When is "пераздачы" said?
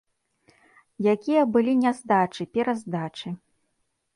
2.59-3.29